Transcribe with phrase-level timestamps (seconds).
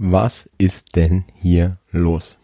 [0.00, 2.38] Was ist denn hier los?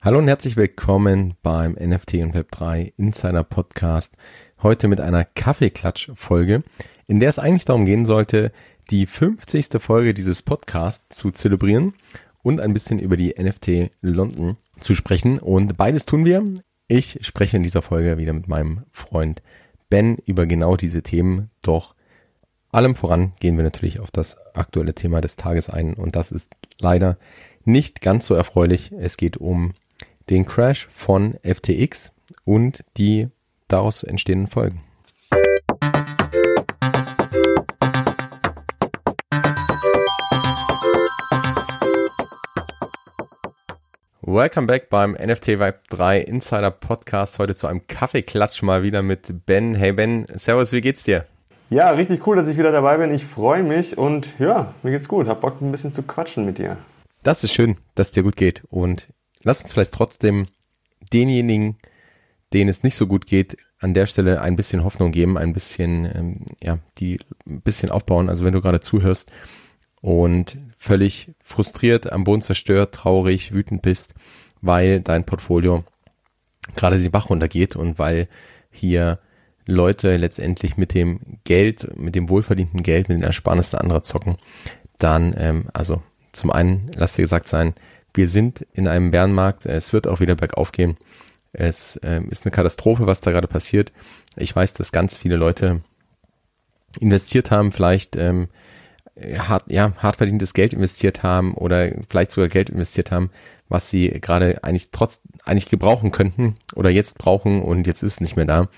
[0.00, 4.14] Hallo und herzlich willkommen beim NFT und Web3 Insider Podcast.
[4.62, 6.62] Heute mit einer Kaffeeklatsch-Folge,
[7.08, 8.52] in der es eigentlich darum gehen sollte,
[8.88, 9.80] die 50.
[9.80, 11.94] Folge dieses Podcasts zu zelebrieren
[12.44, 15.40] und ein bisschen über die NFT London zu sprechen.
[15.40, 16.44] Und beides tun wir.
[16.86, 19.42] Ich spreche in dieser Folge wieder mit meinem Freund
[19.90, 21.50] Ben über genau diese Themen.
[21.62, 21.96] Doch
[22.78, 26.48] allem voran gehen wir natürlich auf das aktuelle Thema des Tages ein und das ist
[26.78, 27.18] leider
[27.64, 28.92] nicht ganz so erfreulich.
[28.96, 29.74] Es geht um
[30.30, 32.12] den Crash von FTX
[32.44, 33.30] und die
[33.66, 34.84] daraus entstehenden Folgen.
[44.20, 47.40] Welcome back beim NFT Vibe 3 Insider Podcast.
[47.40, 49.74] Heute zu einem Kaffeeklatsch mal wieder mit Ben.
[49.74, 51.26] Hey Ben, Servus, wie geht's dir?
[51.70, 53.12] Ja, richtig cool, dass ich wieder dabei bin.
[53.12, 55.26] Ich freue mich und ja, mir geht's gut.
[55.26, 56.78] Hab Bock ein bisschen zu quatschen mit dir.
[57.22, 58.62] Das ist schön, dass es dir gut geht.
[58.70, 59.08] Und
[59.44, 60.46] lass uns vielleicht trotzdem
[61.12, 61.76] denjenigen,
[62.54, 66.06] denen es nicht so gut geht, an der Stelle ein bisschen Hoffnung geben, ein bisschen,
[66.06, 68.30] ähm, ja, die ein bisschen aufbauen.
[68.30, 69.30] Also wenn du gerade zuhörst
[70.00, 74.14] und völlig frustriert, am Boden zerstört, traurig, wütend bist,
[74.62, 75.84] weil dein Portfolio
[76.76, 78.28] gerade den Bach runtergeht und weil
[78.70, 79.18] hier
[79.68, 84.38] Leute letztendlich mit dem Geld, mit dem wohlverdienten Geld, mit den Ersparnissen anderer zocken,
[84.98, 86.02] dann, ähm, also
[86.32, 87.74] zum einen, lass dir gesagt sein,
[88.14, 90.96] wir sind in einem Bärenmarkt, es wird auch wieder bergauf gehen.
[91.52, 93.92] Es ähm, ist eine Katastrophe, was da gerade passiert.
[94.36, 95.82] Ich weiß, dass ganz viele Leute
[96.98, 98.48] investiert haben, vielleicht ähm,
[99.36, 103.30] hart, ja, hart verdientes Geld investiert haben oder vielleicht sogar Geld investiert haben,
[103.68, 108.20] was sie gerade eigentlich trotz eigentlich gebrauchen könnten oder jetzt brauchen und jetzt ist es
[108.20, 108.68] nicht mehr da.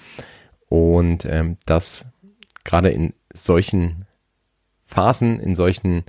[0.71, 2.07] Und ähm, das
[2.65, 4.07] gerade in solchen
[4.85, 6.05] Phasen, in solchen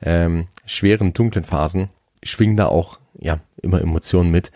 [0.00, 1.90] ähm, schweren, dunklen Phasen,
[2.22, 4.52] schwingen da auch ja immer Emotionen mit.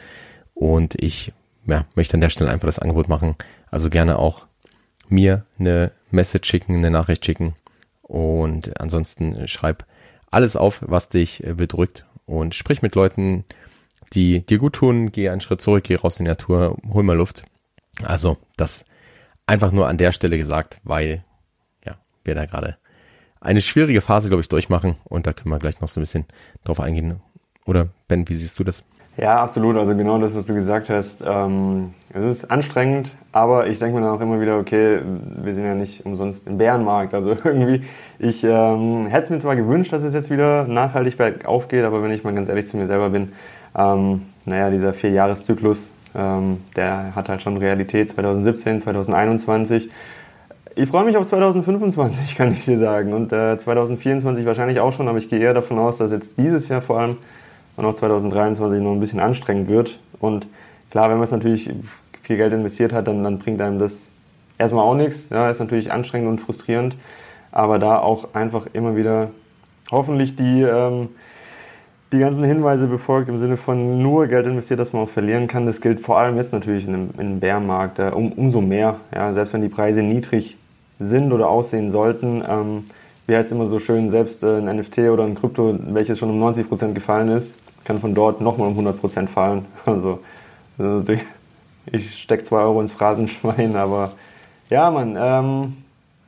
[0.55, 1.33] Und ich
[1.67, 3.35] ja, möchte an der Stelle einfach das Angebot machen.
[3.71, 4.47] Also gerne auch
[5.09, 7.57] mir eine Message schicken, eine Nachricht schicken.
[8.03, 9.85] Und ansonsten schreib
[10.31, 13.45] alles auf, was dich äh, bedrückt und sprich mit Leuten,
[14.13, 15.11] die dir gut tun.
[15.11, 17.43] Geh einen Schritt zurück, geh raus in die Natur, hol mal Luft.
[18.03, 18.85] Also das
[19.51, 21.25] Einfach nur an der Stelle gesagt, weil
[21.85, 22.77] ja, wir da gerade
[23.41, 26.27] eine schwierige Phase, glaube ich, durchmachen und da können wir gleich noch so ein bisschen
[26.63, 27.21] drauf eingehen.
[27.67, 28.85] Oder Ben, wie siehst du das?
[29.17, 29.77] Ja, absolut.
[29.77, 31.25] Also genau das, was du gesagt hast.
[31.27, 35.01] Ähm, es ist anstrengend, aber ich denke mir dann auch immer wieder, okay,
[35.43, 37.13] wir sind ja nicht umsonst im Bärenmarkt.
[37.13, 37.83] Also irgendwie,
[38.21, 42.05] ich ähm, hätte es mir zwar gewünscht, dass es jetzt wieder nachhaltig bergauf geht, aber
[42.05, 43.33] wenn ich mal ganz ehrlich zu mir selber bin,
[43.77, 49.91] ähm, naja, dieser Vierjahreszyklus, ähm, der hat halt schon Realität 2017, 2021.
[50.77, 53.13] Ich freue mich auf 2025, kann ich dir sagen.
[53.13, 56.69] Und äh, 2024 wahrscheinlich auch schon, aber ich gehe eher davon aus, dass jetzt dieses
[56.69, 57.17] Jahr vor allem
[57.77, 59.99] und auch 2023 noch ein bisschen anstrengend wird.
[60.21, 60.47] Und
[60.91, 61.71] klar, wenn man es natürlich
[62.23, 64.11] viel Geld investiert hat, dann, dann bringt einem das
[64.59, 65.29] erstmal auch nichts.
[65.31, 66.97] Ja, ist natürlich anstrengend und frustrierend.
[67.53, 69.31] Aber da auch einfach immer wieder
[69.91, 71.09] hoffentlich die ähm,
[72.13, 75.67] die ganzen Hinweise befolgt im Sinne von nur Geld investiert, dass man auch verlieren kann.
[75.67, 78.97] Das gilt vor allem jetzt natürlich in einem, in einem Bärenmarkt äh, um, umso mehr.
[79.15, 80.57] Ja, selbst wenn die Preise niedrig
[80.99, 82.85] sind oder aussehen sollten, ähm,
[83.27, 86.43] wie heißt immer so schön, selbst äh, ein NFT oder ein Krypto, welches schon um
[86.43, 87.55] 90% gefallen ist,
[87.85, 89.67] kann von dort nochmal um 100% fallen.
[89.87, 90.19] Also,
[90.79, 91.13] also
[91.93, 94.13] ich stecke 2 Euro ins Phrasenschwein, aber
[94.69, 95.77] ja, man, ähm,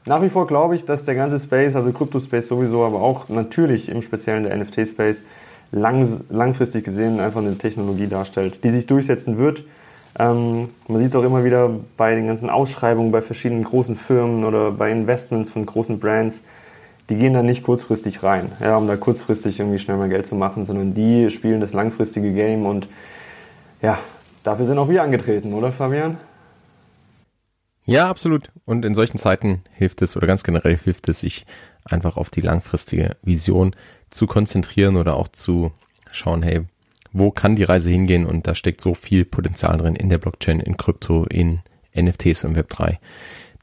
[0.05, 3.89] nach wie vor glaube ich, dass der ganze Space, also Krypto-Space sowieso, aber auch natürlich
[3.89, 5.23] im Speziellen der NFT-Space,
[5.73, 9.65] lang, langfristig gesehen einfach eine Technologie darstellt, die sich durchsetzen wird.
[10.19, 14.45] Ähm, man sieht es auch immer wieder bei den ganzen Ausschreibungen bei verschiedenen großen Firmen
[14.45, 16.43] oder bei Investments von großen Brands.
[17.09, 20.35] Die gehen da nicht kurzfristig rein, ja, um da kurzfristig irgendwie schnell mal Geld zu
[20.35, 22.89] machen, sondern die spielen das langfristige Game und
[23.81, 23.99] ja,
[24.45, 26.19] dafür sind auch wir angetreten, oder Fabian?
[27.85, 28.53] Ja, absolut.
[28.65, 31.47] Und in solchen Zeiten hilft es oder ganz generell hilft es sich
[31.85, 33.75] einfach auf die langfristige Vision
[34.11, 35.73] zu konzentrieren oder auch zu
[36.11, 36.63] schauen, hey,
[37.13, 38.27] wo kann die Reise hingehen?
[38.27, 41.61] Und da steckt so viel Potenzial drin in der Blockchain, in Krypto, in
[41.95, 42.99] NFTs und Web3.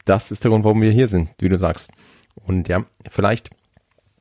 [0.04, 1.90] Das ist der Grund, warum wir hier sind, wie du sagst.
[2.46, 3.50] Und ja, vielleicht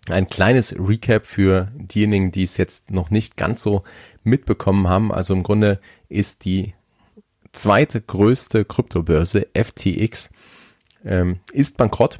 [0.10, 3.84] ein kleines Recap für diejenigen, die es jetzt noch nicht ganz so
[4.24, 5.12] mitbekommen haben.
[5.12, 6.74] Also im Grunde ist die
[7.52, 10.30] zweite größte Kryptobörse FTX
[11.06, 12.19] ähm, ist bankrott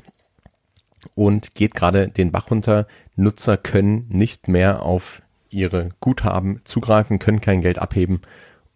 [1.16, 2.88] und geht gerade den Bach runter.
[3.16, 8.22] Nutzer können nicht mehr auf ihre Guthaben zugreifen, können kein Geld abheben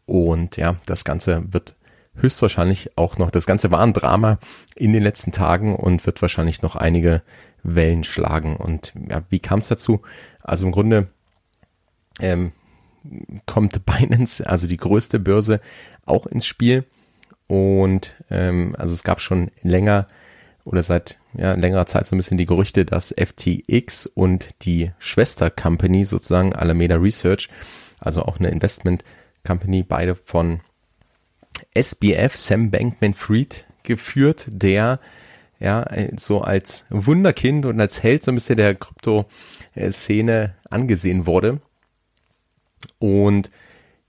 [0.05, 1.75] und ja, das Ganze wird
[2.15, 4.39] höchstwahrscheinlich auch noch, das Ganze war ein Drama
[4.75, 7.21] in den letzten Tagen und wird wahrscheinlich noch einige
[7.63, 8.57] Wellen schlagen.
[8.57, 10.01] Und ja, wie kam es dazu?
[10.41, 11.07] Also im Grunde
[12.19, 12.51] ähm,
[13.45, 15.59] kommt Binance, also die größte Börse,
[16.05, 16.85] auch ins Spiel.
[17.47, 20.07] Und ähm, also es gab schon länger
[20.65, 26.06] oder seit ja, längerer Zeit so ein bisschen die Gerüchte, dass FTX und die Schwester-Company
[26.06, 27.50] sozusagen Alameda Research,
[28.00, 30.62] also auch eine Investment-Company, beide von
[31.74, 35.00] SBF, Sam Bankman-Fried geführt, der
[35.60, 35.86] ja
[36.18, 41.59] so als Wunderkind und als Held so ein bisschen der Krypto-Szene angesehen wurde.
[43.00, 43.50] Und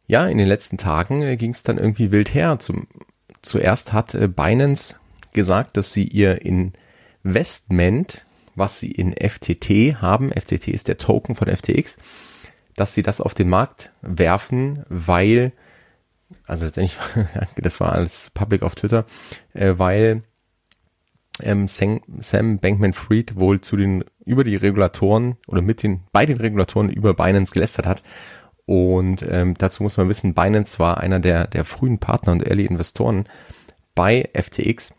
[0.06, 2.58] ja, in den letzten Tagen äh, ging es dann irgendwie wild her.
[2.58, 2.88] Zum,
[3.40, 4.96] zuerst hat äh, Binance
[5.34, 6.40] gesagt, dass sie ihr
[7.22, 11.98] Investment, was sie in FTT haben, FTT ist der Token von FTX,
[12.76, 15.52] dass sie das auf den Markt werfen, weil,
[16.46, 16.96] also letztendlich,
[17.56, 19.04] das war alles public auf Twitter,
[19.52, 20.22] äh, weil
[21.42, 26.38] ähm, Sam, Sam Bankman-Fried wohl zu den über die Regulatoren oder mit den bei den
[26.38, 28.02] Regulatoren über Binance gelästert hat
[28.66, 32.64] und ähm, dazu muss man wissen, Binance war einer der, der frühen Partner und Early
[32.64, 33.26] Investoren
[33.94, 34.94] bei FTX.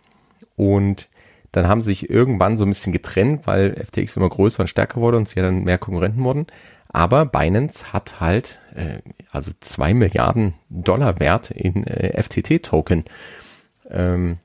[0.55, 1.09] Und
[1.51, 4.99] dann haben sie sich irgendwann so ein bisschen getrennt, weil FTX immer größer und stärker
[5.01, 6.47] wurde und sie dann mehr Konkurrenten wurden.
[6.89, 8.99] Aber Binance hat halt äh,
[9.31, 13.05] also zwei Milliarden Dollar Wert in äh, FTT-Token
[13.89, 14.37] ähm,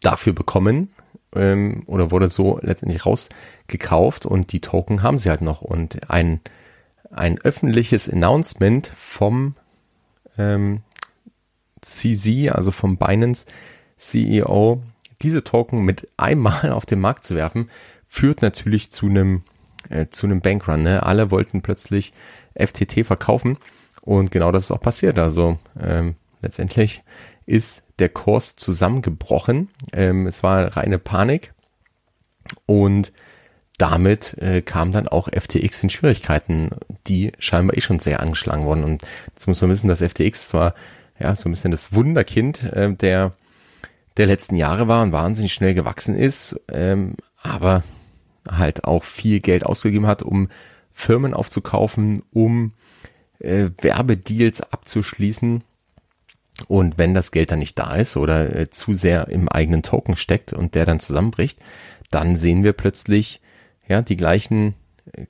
[0.00, 0.90] dafür bekommen
[1.34, 5.62] ähm, oder wurde so letztendlich rausgekauft und die Token haben sie halt noch.
[5.62, 6.40] Und ein
[7.12, 9.54] ein öffentliches Announcement vom
[10.38, 10.80] ähm,
[11.82, 13.46] CZ, also vom Binance
[13.96, 14.82] CEO,
[15.22, 17.70] diese Token mit einmal auf den Markt zu werfen,
[18.08, 19.42] führt natürlich zu einem
[19.88, 20.82] äh, zu einem Bankrun.
[20.82, 21.02] Ne?
[21.02, 22.12] Alle wollten plötzlich
[22.54, 23.58] FTT verkaufen
[24.02, 25.18] und genau das ist auch passiert.
[25.18, 27.02] Also ähm, letztendlich
[27.46, 29.68] ist der Kurs zusammengebrochen.
[29.92, 31.52] Ähm, es war reine Panik
[32.66, 33.12] und
[33.78, 36.70] damit äh, kam dann auch FTX in Schwierigkeiten,
[37.06, 38.84] die scheinbar eh schon sehr angeschlagen wurden.
[38.84, 39.02] Und
[39.34, 40.74] jetzt muss man wissen, dass FTX zwar
[41.18, 43.32] ja so ein bisschen das Wunderkind äh, der
[44.16, 47.82] der letzten Jahre war und wahnsinnig schnell gewachsen ist, ähm, aber
[48.48, 50.48] halt auch viel Geld ausgegeben hat, um
[50.92, 52.72] Firmen aufzukaufen, um
[53.38, 55.62] äh, Werbedeals abzuschließen.
[56.68, 60.16] Und wenn das Geld dann nicht da ist oder äh, zu sehr im eigenen Token
[60.16, 61.58] steckt und der dann zusammenbricht,
[62.10, 63.40] dann sehen wir plötzlich
[63.88, 64.74] ja, die gleichen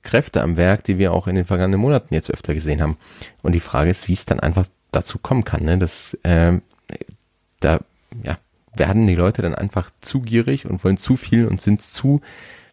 [0.01, 2.97] Kräfte am Werk, die wir auch in den vergangenen Monaten jetzt öfter gesehen haben.
[3.41, 5.63] Und die Frage ist, wie es dann einfach dazu kommen kann.
[5.63, 5.77] Ne?
[5.77, 6.59] Das, äh,
[7.59, 7.79] da
[8.23, 8.37] ja,
[8.75, 12.21] werden die Leute dann einfach zu gierig und wollen zu viel und sind zu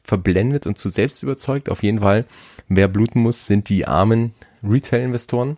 [0.02, 1.68] verblendet und zu selbst überzeugt.
[1.68, 2.24] Auf jeden Fall,
[2.68, 5.56] wer bluten muss, sind die armen Retail-Investoren,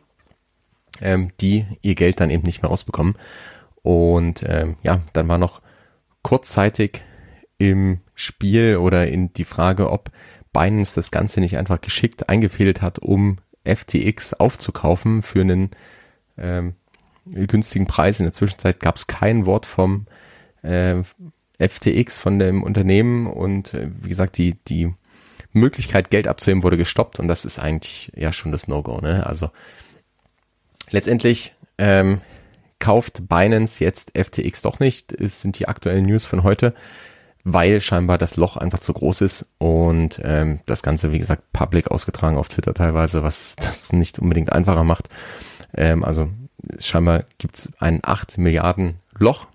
[1.01, 3.17] ähm, die ihr Geld dann eben nicht mehr rausbekommen.
[3.83, 5.63] Und ähm, ja, dann war noch
[6.23, 7.03] kurzzeitig
[7.59, 10.11] im Spiel oder in die Frage, ob
[10.53, 15.71] Binance das Ganze nicht einfach geschickt eingefädelt hat, um FTX aufzukaufen für einen
[16.37, 16.75] ähm,
[17.25, 18.21] günstigen Preis.
[18.21, 20.07] In der Zwischenzeit gab es kein Wort vom
[20.63, 21.03] äh,
[21.59, 24.93] FTX, von dem Unternehmen und äh, wie gesagt, die, die
[25.53, 29.01] Möglichkeit, Geld abzuheben, wurde gestoppt und das ist eigentlich ja schon das No-Go.
[29.01, 29.27] Ne?
[29.27, 29.51] Also
[30.91, 32.21] letztendlich ähm,
[32.79, 35.13] kauft Binance jetzt FTX doch nicht.
[35.13, 36.75] Es sind die aktuellen News von heute
[37.45, 41.91] weil scheinbar das Loch einfach zu groß ist und ähm, das Ganze, wie gesagt, public
[41.91, 45.09] ausgetragen auf Twitter teilweise, was das nicht unbedingt einfacher macht.
[45.75, 46.31] Ähm, also
[46.79, 49.47] scheinbar gibt es ein 8 Milliarden Loch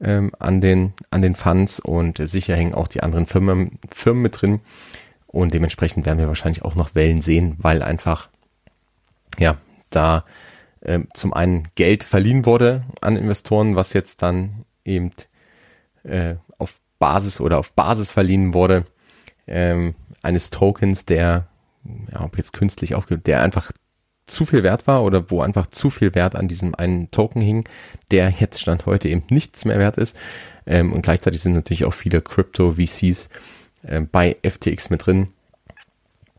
[0.00, 4.40] ähm, an den an den Funds und sicher hängen auch die anderen Firmen Firmen mit
[4.40, 4.60] drin.
[5.26, 8.28] Und dementsprechend werden wir wahrscheinlich auch noch Wellen sehen, weil einfach
[9.38, 9.56] ja
[9.90, 10.24] da
[10.82, 15.12] ähm, zum einen Geld verliehen wurde an Investoren, was jetzt dann eben
[16.02, 18.86] äh, auf Basis oder auf Basis verliehen wurde
[19.46, 21.48] ähm, eines Tokens, der,
[22.12, 23.72] ja, ob jetzt künstlich aufgibt, der einfach
[24.30, 27.64] zu viel wert war oder wo einfach zu viel Wert an diesem einen Token hing,
[28.10, 30.16] der jetzt Stand heute eben nichts mehr wert ist.
[30.66, 33.28] Ähm, und gleichzeitig sind natürlich auch viele Crypto-VCs
[33.82, 35.28] äh, bei FTX mit drin,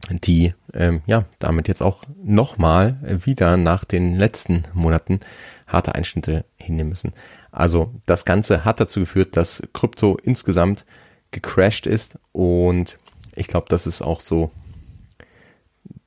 [0.09, 5.19] die ähm, ja damit jetzt auch nochmal wieder nach den letzten Monaten
[5.67, 7.13] harte Einschnitte hinnehmen müssen.
[7.51, 10.85] Also das Ganze hat dazu geführt, dass Krypto insgesamt
[11.31, 12.97] gecrashed ist und
[13.35, 14.51] ich glaube, das ist auch so,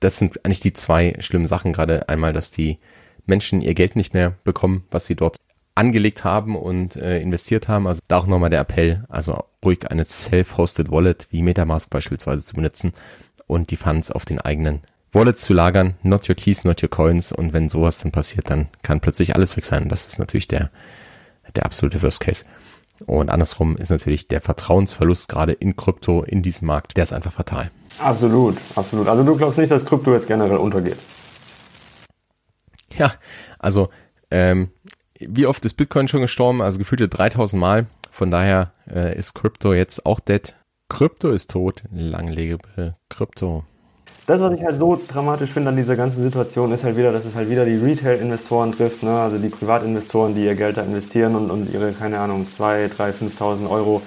[0.01, 2.09] das sind eigentlich die zwei schlimmen Sachen gerade.
[2.09, 2.79] Einmal, dass die
[3.27, 5.37] Menschen ihr Geld nicht mehr bekommen, was sie dort
[5.75, 7.87] angelegt haben und äh, investiert haben.
[7.87, 12.55] Also da auch nochmal der Appell, also ruhig eine self-hosted Wallet wie Metamask beispielsweise zu
[12.55, 12.93] benutzen
[13.47, 14.83] und die Funds auf den eigenen
[15.13, 15.95] Wallets zu lagern.
[16.03, 17.33] Not your keys, not your coins.
[17.33, 19.89] Und wenn sowas dann passiert, dann kann plötzlich alles weg sein.
[19.89, 20.71] Das ist natürlich der
[21.55, 22.45] der absolute Worst Case.
[23.07, 27.33] Und andersrum ist natürlich der Vertrauensverlust gerade in Krypto, in diesem Markt, der ist einfach
[27.33, 27.71] fatal.
[27.99, 29.09] Absolut, absolut.
[29.09, 30.99] Also du glaubst nicht, dass Krypto jetzt generell untergeht?
[32.97, 33.13] Ja,
[33.59, 33.89] also
[34.31, 34.71] ähm,
[35.19, 36.63] wie oft ist Bitcoin schon gestorben?
[36.63, 37.87] Also gefühlte 3000 Mal.
[38.11, 40.55] Von daher äh, ist Krypto jetzt auch dead.
[40.89, 41.83] Krypto ist tot.
[41.93, 43.65] Lang lebe Krypto.
[44.27, 47.27] Das, was ich halt so dramatisch finde an dieser ganzen Situation, ist halt wieder, dass
[47.27, 49.11] es halt wieder die Retail-Investoren trifft, ne?
[49.11, 53.11] also die Privatinvestoren, die ihr Geld da investieren und, und ihre, keine Ahnung, 2, 3,
[53.11, 54.01] 5.000 Euro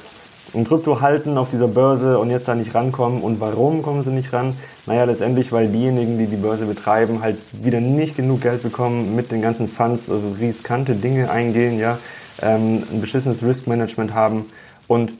[0.53, 3.21] in Krypto halten auf dieser Börse und jetzt da nicht rankommen.
[3.21, 4.55] Und warum kommen sie nicht ran?
[4.85, 9.31] Naja, letztendlich, weil diejenigen, die die Börse betreiben, halt wieder nicht genug Geld bekommen mit
[9.31, 11.97] den ganzen Funds, also riskante Dinge eingehen, ja,
[12.41, 14.45] ähm, ein beschissenes Risk-Management haben
[14.87, 15.11] und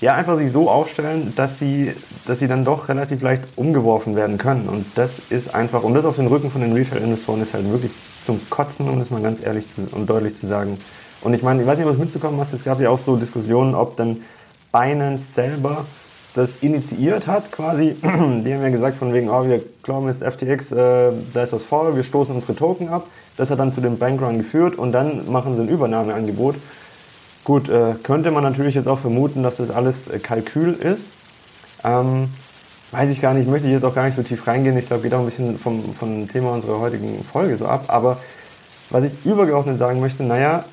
[0.00, 1.92] ja, einfach sich so aufstellen, dass sie,
[2.26, 4.68] dass sie dann doch relativ leicht umgeworfen werden können.
[4.68, 7.92] Und das ist einfach, und das auf den Rücken von den Retail-Investoren ist halt wirklich
[8.26, 10.76] zum Kotzen, um das mal ganz ehrlich zu, und deutlich zu sagen.
[11.20, 12.98] Und ich meine, ich weiß nicht, ob du es mitbekommen hast, es gab ja auch
[12.98, 14.22] so Diskussionen, ob dann
[14.72, 15.84] Binance selber
[16.34, 17.96] das initiiert hat, quasi.
[18.02, 21.62] Die haben ja gesagt, von wegen, oh, wir glauben jetzt FTX, äh, da ist was
[21.62, 23.06] vor, wir stoßen unsere Token ab.
[23.36, 26.56] Das hat dann zu dem Bankrun geführt und dann machen sie ein Übernahmeangebot.
[27.44, 31.04] Gut, äh, könnte man natürlich jetzt auch vermuten, dass das alles äh, Kalkül ist.
[31.84, 32.28] Ähm,
[32.92, 34.78] weiß ich gar nicht, möchte ich jetzt auch gar nicht so tief reingehen.
[34.78, 37.84] Ich glaube, geht auch ein bisschen vom, vom Thema unserer heutigen Folge so ab.
[37.88, 38.18] Aber
[38.90, 40.64] was ich übergeordnet sagen möchte, naja,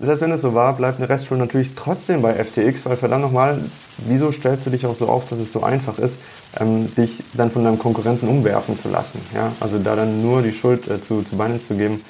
[0.00, 3.60] selbst wenn es so war, bleibt eine Restschuld natürlich trotzdem bei FTX, weil verdammt nochmal,
[3.98, 6.14] wieso stellst du dich auch so auf, dass es so einfach ist,
[6.58, 9.20] ähm, dich dann von deinem Konkurrenten umwerfen zu lassen?
[9.34, 9.52] Ja?
[9.60, 12.02] Also da dann nur die Schuld äh, zu, zu Binance zu geben,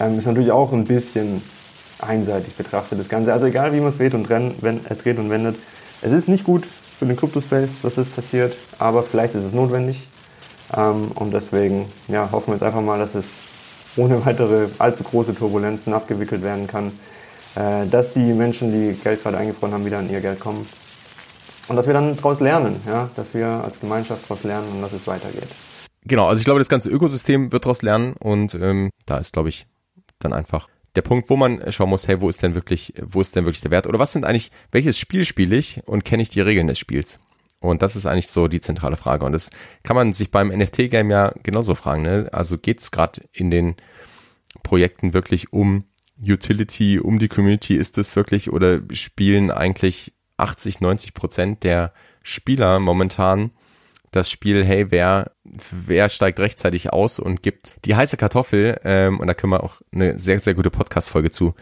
[0.00, 1.42] ähm, ist natürlich auch ein bisschen
[2.00, 3.32] einseitig betrachtet, das Ganze.
[3.32, 5.56] Also egal, wie man es dreht und, renn, wenn, äh, dreht und wendet,
[6.02, 6.66] es ist nicht gut
[6.98, 10.08] für den Crypto-Space, dass das passiert, aber vielleicht ist es notwendig.
[10.76, 13.26] Ähm, und deswegen ja, hoffen wir jetzt einfach mal, dass es
[13.96, 16.92] ohne weitere allzu große Turbulenzen abgewickelt werden kann.
[17.58, 20.64] Äh, dass die Menschen, die Geld gerade eingefroren haben, wieder an ihr Geld kommen.
[21.66, 24.92] Und dass wir dann daraus lernen, ja, dass wir als Gemeinschaft daraus lernen und dass
[24.92, 25.48] es weitergeht.
[26.04, 29.48] Genau, also ich glaube, das ganze Ökosystem wird daraus lernen und ähm, da ist, glaube
[29.48, 29.66] ich,
[30.20, 33.34] dann einfach der Punkt, wo man schauen muss, hey, wo ist denn wirklich, wo ist
[33.34, 33.88] denn wirklich der Wert?
[33.88, 37.18] Oder was sind eigentlich, welches Spiel spiele ich und kenne ich die Regeln des Spiels?
[37.60, 39.24] Und das ist eigentlich so die zentrale Frage.
[39.24, 39.50] Und das
[39.82, 42.02] kann man sich beim NFT-Game ja genauso fragen.
[42.02, 42.28] Ne?
[42.32, 43.74] Also geht es gerade in den
[44.62, 45.84] Projekten wirklich um
[46.20, 52.80] Utility um die Community ist es wirklich oder spielen eigentlich 80, 90 Prozent der Spieler
[52.80, 53.50] momentan
[54.10, 55.32] das Spiel, hey, wer,
[55.70, 59.82] wer steigt rechtzeitig aus und gibt die heiße Kartoffel, ähm, und da können wir auch
[59.92, 61.54] eine sehr, sehr gute Podcast-Folge zu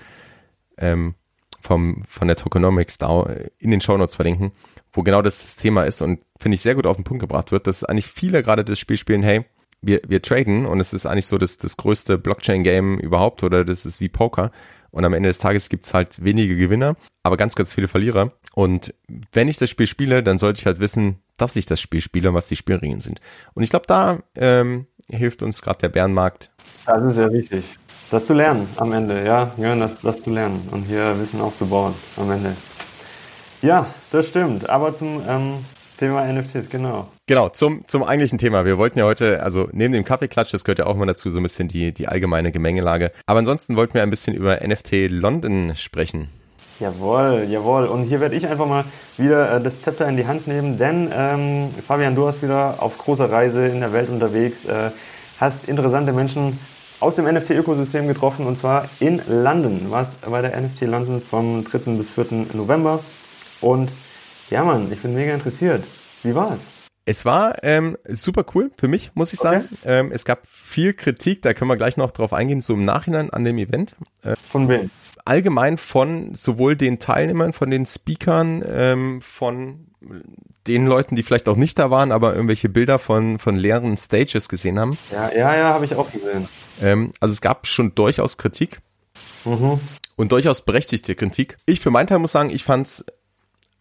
[0.79, 1.15] ähm,
[1.61, 4.53] vom, von der Tokenomics da in den Show Notes verlinken,
[4.93, 7.51] wo genau das, das Thema ist und finde ich sehr gut auf den Punkt gebracht
[7.51, 9.45] wird, dass eigentlich viele gerade das Spiel spielen, hey,
[9.87, 13.87] wir, wir traden und es ist eigentlich so das, das größte Blockchain-Game überhaupt oder das
[13.87, 14.51] ist wie Poker.
[14.91, 18.33] Und am Ende des Tages gibt's halt wenige Gewinner, aber ganz, ganz viele Verlierer.
[18.55, 18.95] Und
[19.33, 22.31] wenn ich das Spiel spiele, dann sollte ich halt wissen, dass ich das Spiel spiele
[22.31, 23.21] und was die Spielregeln sind.
[23.55, 26.51] Und ich glaube, da ähm, hilft uns gerade der Bärenmarkt.
[26.87, 27.65] Das ist sehr wichtig.
[28.11, 31.95] Das zu lernen am Ende, ja, ja das, das zu lernen und hier Wissen aufzubauen
[32.17, 32.57] am Ende.
[33.63, 34.69] Ja, das stimmt.
[34.71, 35.65] Aber zum ähm,
[35.97, 37.09] Thema NFTs, genau.
[37.27, 38.65] Genau, zum, zum eigentlichen Thema.
[38.65, 41.41] Wir wollten ja heute, also neben dem Kaffeeklatsch, das gehört ja auch mal dazu, so
[41.41, 43.13] ein bisschen die, die allgemeine Gemengelage.
[43.27, 46.29] Aber ansonsten wollten wir ein bisschen über NFT London sprechen.
[46.79, 47.87] Jawohl, jawohl.
[47.87, 48.85] Und hier werde ich einfach mal
[49.17, 52.99] wieder äh, das Zepter in die Hand nehmen, denn ähm, Fabian, du hast wieder auf
[52.99, 54.91] großer Reise in der Welt unterwegs, äh,
[55.41, 56.59] hast interessante Menschen
[57.01, 59.87] aus dem NFT-Ökosystem getroffen und zwar in London.
[59.89, 61.93] Was bei der NFT London vom 3.
[61.93, 62.47] bis 4.
[62.53, 63.01] November.
[63.61, 63.91] Und
[64.51, 65.85] ja, Mann, ich bin mega interessiert.
[66.23, 66.67] Wie war es?
[67.09, 69.69] Es war ähm, super cool für mich, muss ich sagen.
[69.73, 70.01] Okay.
[70.01, 73.31] Ähm, es gab viel Kritik, da können wir gleich noch drauf eingehen, so im Nachhinein
[73.31, 73.95] an dem Event.
[74.25, 74.91] Äh, von wem?
[75.25, 79.87] Allgemein von sowohl den Teilnehmern, von den Speakern, ähm, von
[80.67, 84.49] den Leuten, die vielleicht auch nicht da waren, aber irgendwelche Bilder von, von leeren Stages
[84.49, 84.99] gesehen haben.
[85.13, 86.49] Ja, ja, ja, habe ich auch gesehen.
[86.83, 88.81] Ähm, also es gab schon durchaus Kritik.
[89.45, 89.81] Mhm.
[90.17, 91.59] Und durchaus berechtigte Kritik.
[91.67, 93.05] Ich für meinen Teil muss sagen, ich fand's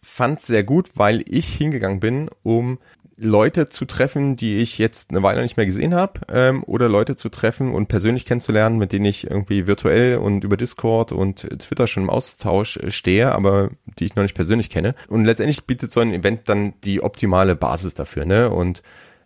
[0.06, 2.78] fand sehr gut, weil ich hingegangen bin, um
[3.18, 7.16] Leute zu treffen, die ich jetzt eine Weile nicht mehr gesehen habe, ähm, oder Leute
[7.16, 11.86] zu treffen und persönlich kennenzulernen, mit denen ich irgendwie virtuell und über Discord und Twitter
[11.86, 14.94] schon im Austausch stehe, aber die ich noch nicht persönlich kenne.
[15.08, 18.50] Und letztendlich bietet so ein Event dann die optimale Basis dafür, ne?
[18.50, 18.82] Und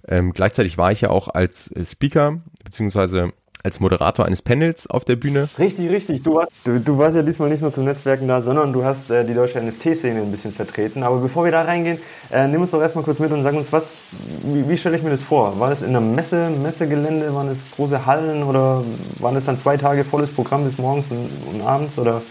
[0.06, 5.16] ähm, gleichzeitig war ich ja auch als Speaker beziehungsweise als Moderator eines Panels auf der
[5.16, 5.48] Bühne.
[5.58, 6.22] Richtig, richtig.
[6.22, 9.10] Du warst, du, du warst ja diesmal nicht nur zum Netzwerken da, sondern du hast
[9.10, 11.02] äh, die deutsche NFT-Szene ein bisschen vertreten.
[11.02, 11.98] Aber bevor wir da reingehen,
[12.30, 14.02] äh, nimm uns doch erstmal kurz mit und sag uns, was,
[14.42, 15.58] wie, wie stelle ich mir das vor?
[15.58, 17.34] War das in einer Messe, Messegelände?
[17.34, 18.82] Waren das große Hallen oder
[19.18, 21.98] waren das dann zwei Tage volles Programm bis morgens und, und abends?
[21.98, 22.22] Oder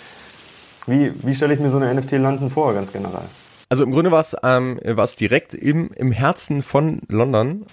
[0.87, 3.27] wie, wie stelle ich mir so eine NFT-Landen vor, ganz generell?
[3.69, 4.79] Also im Grunde war es ähm,
[5.19, 7.65] direkt im, im Herzen von London.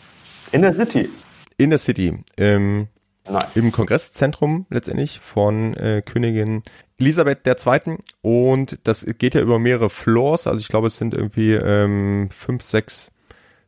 [0.52, 1.08] In der City.
[1.56, 2.18] In der City.
[2.36, 2.88] Ähm,
[3.28, 3.56] Nice.
[3.56, 6.62] Im Kongresszentrum letztendlich von äh, Königin
[6.99, 7.99] Elisabeth II.
[8.23, 10.47] Und das geht ja über mehrere Floors.
[10.47, 13.11] Also ich glaube, es sind irgendwie ähm, fünf, sechs,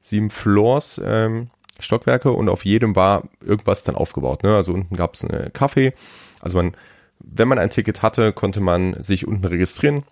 [0.01, 1.51] sieben Floors, ähm,
[1.81, 4.43] Stockwerke und auf jedem war irgendwas dann aufgebaut.
[4.43, 4.55] Ne?
[4.55, 5.93] Also unten gab es einen Kaffee.
[6.41, 6.77] Also man,
[7.21, 10.05] wenn man ein Ticket hatte, konnte man sich unten registrieren.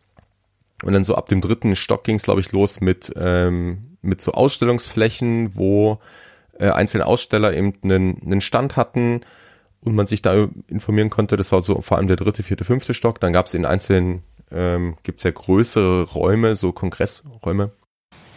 [0.82, 4.20] Und dann so ab dem dritten Stock ging es, glaube ich, los mit, ähm, mit
[4.20, 5.98] so Ausstellungsflächen, wo
[6.58, 9.20] äh, einzelne Aussteller eben einen, einen Stand hatten
[9.80, 11.36] und man sich da informieren konnte.
[11.36, 13.20] Das war so vor allem der dritte, vierte, fünfte Stock.
[13.20, 17.70] Dann gab es in einzelnen, ähm, gibt es ja größere Räume, so Kongressräume.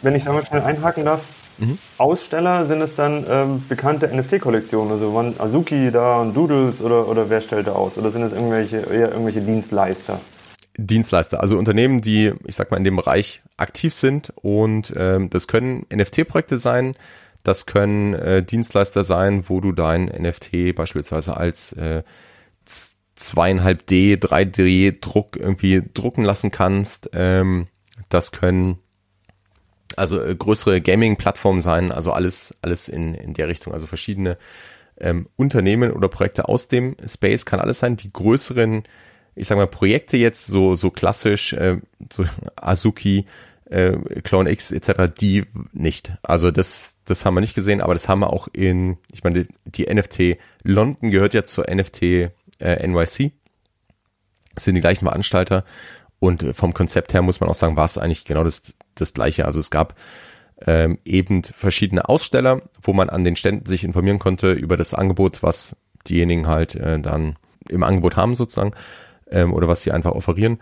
[0.02, 1.22] Wenn ich da mal schnell einhaken darf,
[1.58, 1.78] mhm.
[1.98, 7.28] Aussteller sind es dann ähm, bekannte NFT-Kollektionen, also waren Azuki da und Doodles oder, oder
[7.28, 7.98] wer stellt da aus?
[7.98, 10.20] Oder sind es irgendwelche, eher irgendwelche Dienstleister?
[10.78, 15.46] Dienstleister, also Unternehmen, die, ich sag mal, in dem Bereich aktiv sind und ähm, das
[15.46, 16.94] können NFT-Projekte sein,
[17.42, 22.02] das können äh, Dienstleister sein, wo du dein NFT beispielsweise als äh,
[23.18, 27.10] 2,5D, 3D-Druck irgendwie drucken lassen kannst.
[27.12, 27.68] Ähm,
[28.08, 28.78] das können
[29.96, 34.38] also äh, größere Gaming-Plattformen sein, also alles, alles in, in der Richtung, also verschiedene
[34.98, 37.96] ähm, Unternehmen oder Projekte aus dem Space kann alles sein.
[37.96, 38.84] Die größeren,
[39.34, 41.78] ich sag mal, Projekte jetzt, so, so klassisch, äh,
[42.12, 42.24] so
[42.56, 43.26] Azuki,
[43.70, 46.12] äh, Clone X etc., die nicht.
[46.22, 49.46] Also das, das haben wir nicht gesehen, aber das haben wir auch in, ich meine,
[49.64, 53.32] die, NFT London gehört ja zur NFT äh, NYC.
[54.54, 55.64] Das sind die gleichen Veranstalter
[56.18, 59.44] und vom Konzept her muss man auch sagen, war es eigentlich genau das, das gleiche.
[59.44, 59.94] Also es gab
[60.66, 65.42] ähm, eben verschiedene Aussteller, wo man an den Ständen sich informieren konnte über das Angebot,
[65.42, 65.76] was
[66.08, 67.36] diejenigen halt äh, dann
[67.68, 68.72] im Angebot haben sozusagen
[69.30, 70.58] ähm, oder was sie einfach offerieren.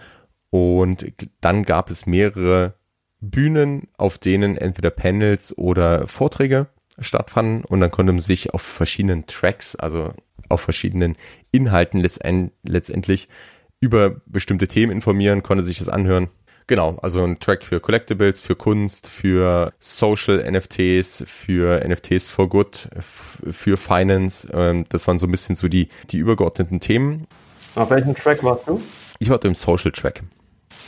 [0.51, 2.75] Und dann gab es mehrere
[3.21, 9.27] Bühnen, auf denen entweder Panels oder Vorträge stattfanden und dann konnte man sich auf verschiedenen
[9.27, 10.13] Tracks, also
[10.49, 11.17] auf verschiedenen
[11.53, 13.29] Inhalten letztendlich
[13.81, 16.29] über bestimmte Themen informieren, konnte sich das anhören.
[16.67, 22.91] Genau, also ein Track für Collectibles, für Kunst, für Social NFTs, für NFTs for Good,
[23.01, 24.47] für Finance.
[24.53, 27.27] Ähm, das waren so ein bisschen so die, die übergeordneten Themen.
[27.75, 28.83] Auf welchem Track warst du?
[29.19, 30.23] Ich war im Social Track.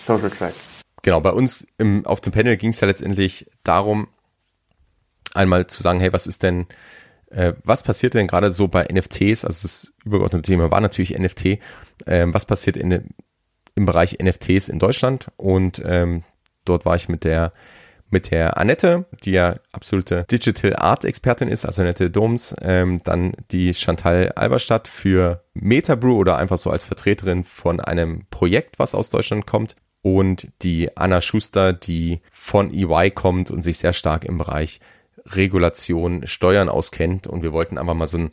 [0.05, 0.55] Social Track
[1.03, 4.09] genau, bei uns im, auf dem Panel ging es ja letztendlich darum,
[5.35, 6.67] einmal zu sagen, hey, was ist denn,
[7.31, 9.45] äh, was passiert denn gerade so bei NFTs?
[9.45, 11.59] Also das übergeordnete Thema war natürlich NFT.
[12.07, 13.15] Äh, was passiert in,
[13.75, 15.29] im Bereich NFTs in Deutschland?
[15.37, 16.25] Und ähm,
[16.65, 17.53] dort war ich mit der
[18.13, 23.35] mit der Annette, die ja absolute Digital Art Expertin ist, also Annette Doms, ähm, dann
[23.53, 29.11] die Chantal Alberstadt für Metabrew oder einfach so als Vertreterin von einem Projekt, was aus
[29.11, 34.39] Deutschland kommt und die Anna Schuster, die von EY kommt und sich sehr stark im
[34.39, 34.81] Bereich
[35.27, 37.27] Regulation, Steuern auskennt.
[37.27, 38.31] Und wir wollten einfach mal so, ein,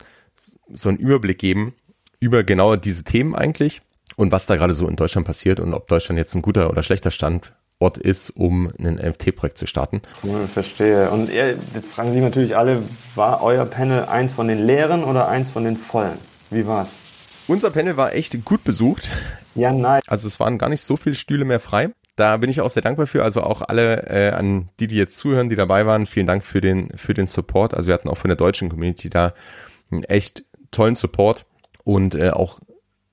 [0.72, 1.74] so einen Überblick geben
[2.20, 3.82] über genau diese Themen eigentlich
[4.16, 6.82] und was da gerade so in Deutschland passiert und ob Deutschland jetzt ein guter oder
[6.82, 10.02] schlechter Standort ist, um ein NFT-Projekt zu starten.
[10.24, 11.10] Cool, verstehe.
[11.10, 12.82] Und jetzt fragen Sie natürlich alle,
[13.14, 16.18] war euer Panel eins von den leeren oder eins von den vollen?
[16.50, 16.88] Wie war's?
[17.48, 19.10] Unser Panel war echt gut besucht.
[19.54, 20.02] Ja, nein.
[20.06, 21.90] Also es waren gar nicht so viele Stühle mehr frei.
[22.14, 23.24] Da bin ich auch sehr dankbar für.
[23.24, 26.60] Also auch alle äh, an die, die jetzt zuhören, die dabei waren, vielen Dank für
[26.60, 27.74] den für den Support.
[27.74, 29.32] Also wir hatten auch von der deutschen Community da
[29.90, 31.46] einen echt tollen Support
[31.84, 32.60] und äh, auch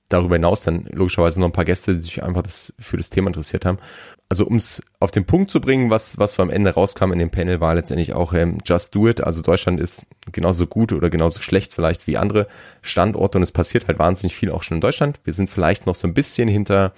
[0.08, 3.28] darüber hinaus dann logischerweise noch ein paar Gäste, die sich einfach das, für das Thema
[3.28, 3.78] interessiert haben
[4.28, 7.18] also um es auf den Punkt zu bringen, was, was so am Ende rauskam in
[7.18, 9.22] dem Panel, war letztendlich auch ähm, Just Do It.
[9.22, 12.48] Also Deutschland ist genauso gut oder genauso schlecht vielleicht wie andere
[12.82, 15.20] Standorte und es passiert halt wahnsinnig viel auch schon in Deutschland.
[15.24, 16.92] Wir sind vielleicht noch so ein bisschen hinter,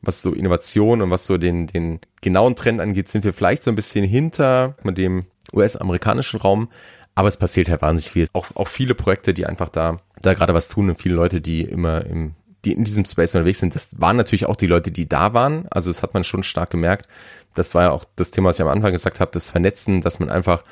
[0.00, 3.70] was so Innovation und was so den, den genauen Trend angeht, sind wir vielleicht so
[3.70, 6.68] ein bisschen hinter dem US-amerikanischen Raum.
[7.14, 8.26] Aber es passiert halt wahnsinnig viel.
[8.32, 11.60] Auch, auch viele Projekte, die einfach da, da gerade was tun und viele Leute, die
[11.60, 12.34] immer im
[12.64, 15.66] die in diesem Space unterwegs sind, das waren natürlich auch die Leute, die da waren.
[15.70, 17.08] Also das hat man schon stark gemerkt.
[17.54, 20.20] Das war ja auch das Thema, was ich am Anfang gesagt habe, das Vernetzen, dass
[20.20, 20.64] man einfach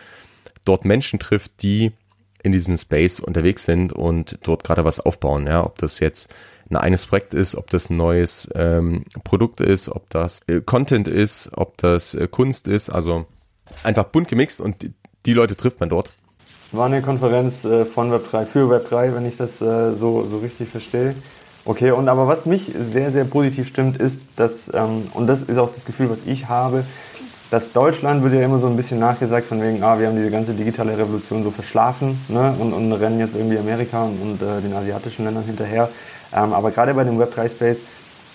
[0.64, 1.92] dort Menschen trifft, die
[2.42, 5.46] in diesem Space unterwegs sind und dort gerade was aufbauen.
[5.46, 6.32] Ja, ob das jetzt
[6.70, 11.08] ein eines Projekt ist, ob das ein neues ähm, Produkt ist, ob das äh, Content
[11.08, 12.90] ist, ob das äh, Kunst ist.
[12.90, 13.26] Also
[13.82, 14.92] einfach bunt gemixt und die,
[15.26, 16.12] die Leute trifft man dort.
[16.72, 20.68] War eine Konferenz äh, von Web3 für Web3, wenn ich das äh, so, so richtig
[20.68, 21.16] verstehe.
[21.64, 25.58] Okay, und aber was mich sehr, sehr positiv stimmt, ist, dass, ähm, und das ist
[25.58, 26.84] auch das Gefühl, was ich habe,
[27.50, 30.30] dass Deutschland wird ja immer so ein bisschen nachgesagt von wegen, ah, wir haben diese
[30.30, 34.60] ganze digitale Revolution so verschlafen ne, und, und rennen jetzt irgendwie Amerika und, und äh,
[34.62, 35.90] den asiatischen Ländern hinterher.
[36.32, 37.78] Ähm, aber gerade bei dem Web3-Space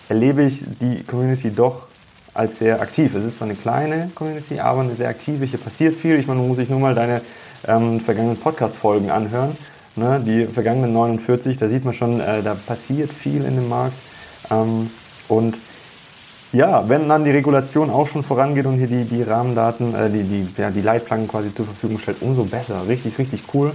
[0.09, 1.87] erlebe ich die Community doch
[2.33, 3.15] als sehr aktiv.
[3.15, 5.45] Es ist zwar eine kleine Community, aber eine sehr aktive.
[5.45, 6.19] Hier passiert viel.
[6.19, 7.21] Ich meine, muss sich nur mal deine
[7.65, 9.57] ähm, vergangenen Podcast-Folgen anhören
[9.95, 13.95] ne, die vergangenen 49, da sieht man schon, äh, da passiert viel in dem Markt.
[14.49, 14.89] Ähm,
[15.27, 15.55] und
[16.51, 20.23] ja, wenn dann die Regulation auch schon vorangeht und hier die, die Rahmendaten, äh, die,
[20.23, 22.87] die, ja, die Leitplanken quasi zur Verfügung stellt, umso besser.
[22.87, 23.73] Richtig, richtig cool.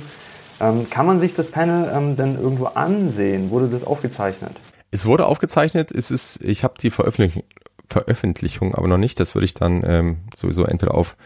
[0.61, 3.51] Ähm, kann man sich das Panel ähm, denn irgendwo ansehen?
[3.51, 4.53] Wurde das aufgezeichnet?
[4.91, 5.93] Es wurde aufgezeichnet.
[5.93, 7.45] Es ist, ich habe die Veröffentlich
[7.91, 9.19] Veröffentlichung aber noch nicht.
[9.21, 11.17] Das würde ich dann ähm, sowieso entweder auf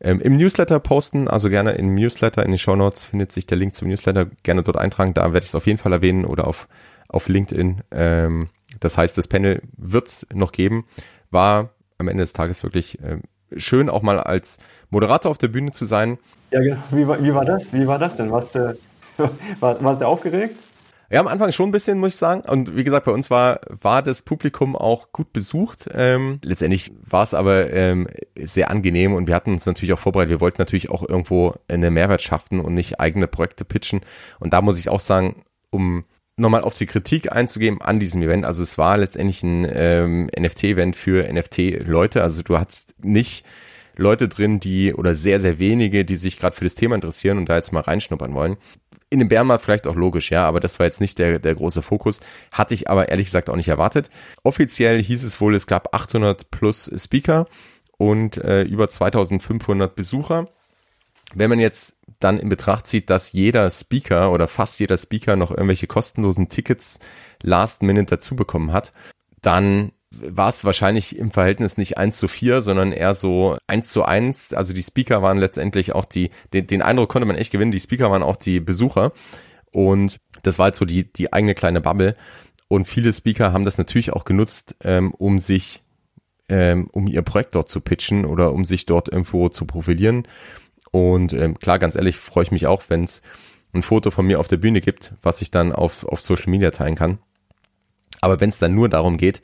[0.00, 3.56] ähm, im Newsletter posten, also gerne im Newsletter, in den Show Notes findet sich der
[3.56, 6.46] Link zum Newsletter, gerne dort eintragen, da werde ich es auf jeden Fall erwähnen oder
[6.46, 6.68] auf,
[7.08, 7.82] auf LinkedIn.
[7.90, 8.48] Ähm,
[8.80, 10.86] das heißt, das Panel wird es noch geben,
[11.30, 13.18] war am Ende des Tages wirklich äh,
[13.56, 14.58] schön, auch mal als
[14.90, 16.18] Moderator auf der Bühne zu sein.
[16.50, 16.76] Ja, genau.
[16.90, 17.72] Wie, war, wie war das?
[17.72, 18.30] Wie war das denn?
[18.30, 18.76] Warst du,
[19.60, 20.56] war, warst du aufgeregt?
[21.10, 22.42] Ja, am Anfang schon ein bisschen, muss ich sagen.
[22.48, 25.88] Und wie gesagt, bei uns war, war das Publikum auch gut besucht.
[25.92, 30.30] Ähm, letztendlich war es aber ähm, sehr angenehm und wir hatten uns natürlich auch vorbereitet.
[30.30, 34.00] Wir wollten natürlich auch irgendwo eine Mehrwert schaffen und nicht eigene Projekte pitchen.
[34.40, 36.04] Und da muss ich auch sagen, um
[36.36, 38.44] nochmal auf die Kritik einzugehen an diesem Event.
[38.44, 42.22] Also es war letztendlich ein ähm, NFT-Event für NFT-Leute.
[42.22, 43.44] Also du hattest nicht
[43.96, 47.48] Leute drin, die oder sehr, sehr wenige, die sich gerade für das Thema interessieren und
[47.48, 48.56] da jetzt mal reinschnuppern wollen.
[49.08, 51.82] In dem Bärenmarkt vielleicht auch logisch, ja, aber das war jetzt nicht der, der große
[51.82, 52.20] Fokus.
[52.50, 54.10] Hatte ich aber ehrlich gesagt auch nicht erwartet.
[54.42, 57.46] Offiziell hieß es wohl, es gab 800 plus Speaker
[57.98, 60.48] und äh, über 2500 Besucher.
[61.34, 65.50] Wenn man jetzt dann in Betracht zieht, dass jeder Speaker oder fast jeder Speaker noch
[65.50, 66.98] irgendwelche kostenlosen Tickets
[67.42, 68.92] last minute dazu bekommen hat,
[69.42, 74.04] dann war es wahrscheinlich im Verhältnis nicht eins zu vier, sondern eher so eins zu
[74.04, 74.52] eins.
[74.52, 77.80] Also die Speaker waren letztendlich auch die, den, den Eindruck konnte man echt gewinnen, die
[77.80, 79.12] Speaker waren auch die Besucher.
[79.72, 82.14] Und das war halt so die, die eigene kleine Bubble.
[82.68, 85.82] Und viele Speaker haben das natürlich auch genutzt, ähm, um sich,
[86.48, 90.26] ähm, um ihr Projekt dort zu pitchen oder um sich dort irgendwo zu profilieren.
[90.90, 93.22] Und ähm, klar, ganz ehrlich, freue ich mich auch, wenn es
[93.72, 96.70] ein Foto von mir auf der Bühne gibt, was ich dann auf, auf Social Media
[96.70, 97.18] teilen kann.
[98.20, 99.42] Aber wenn es dann nur darum geht,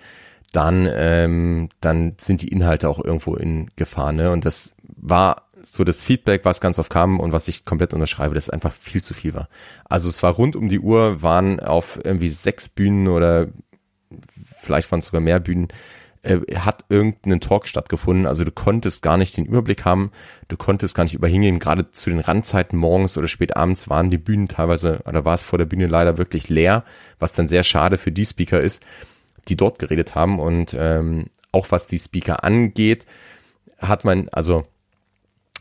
[0.53, 4.13] dann, ähm, dann sind die Inhalte auch irgendwo in Gefahr.
[4.13, 4.31] Ne?
[4.31, 8.35] Und das war so das Feedback, was ganz oft kam und was ich komplett unterschreibe,
[8.35, 9.49] dass es einfach viel zu viel war.
[9.85, 13.49] Also es war rund um die Uhr, waren auf irgendwie sechs Bühnen oder
[14.59, 15.69] vielleicht waren es sogar mehr Bühnen,
[16.23, 18.27] äh, hat irgendeinen Talk stattgefunden.
[18.27, 20.11] Also du konntest gar nicht den Überblick haben,
[20.49, 21.61] du konntest gar nicht überhingehen.
[21.61, 25.45] Gerade zu den Randzeiten morgens oder spät abends waren die Bühnen teilweise, oder war es
[25.45, 26.85] vor der Bühne leider wirklich leer,
[27.19, 28.83] was dann sehr schade für die Speaker ist
[29.49, 30.39] die dort geredet haben.
[30.39, 33.07] Und ähm, auch was die Speaker angeht,
[33.79, 34.67] hat man, also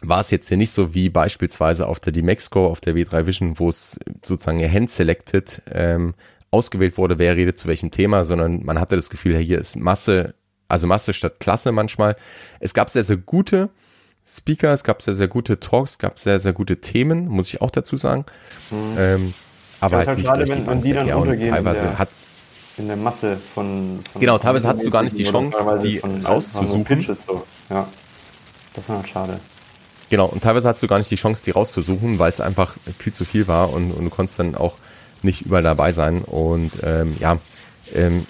[0.02, 3.60] war es jetzt hier nicht so wie beispielsweise auf der D-Mexco, auf der W3 Vision,
[3.60, 6.16] wo es sozusagen hand-selected ähm,
[6.50, 10.34] ausgewählt wurde, wer redet zu welchem Thema, sondern man hatte das Gefühl, hier ist Masse,
[10.68, 12.16] also Masse statt Klasse manchmal.
[12.60, 13.70] Es gab sehr, sehr gute
[14.26, 17.62] Speaker, es gab sehr, sehr gute Talks, es gab sehr, sehr gute Themen, muss ich
[17.62, 18.26] auch dazu sagen.
[18.70, 18.98] Mhm.
[18.98, 19.34] Ähm,
[19.80, 21.52] aber halt, halt nicht gerade, wenn, wenn die dann untergehen.
[21.52, 22.10] Teilweise hat
[22.82, 24.00] in der Masse von.
[24.12, 26.84] von genau, teilweise hast du gar nicht die Chance, die von, rauszusuchen.
[26.84, 27.44] Pitches, so.
[27.70, 27.88] Ja,
[28.74, 29.40] das war halt schade.
[30.10, 33.14] Genau, und teilweise hast du gar nicht die Chance, die rauszusuchen, weil es einfach viel
[33.14, 34.74] zu viel war und, und, du konntest dann auch
[35.22, 36.24] nicht überall dabei sein.
[36.24, 37.38] Und ähm, ja,
[37.94, 38.26] ähm,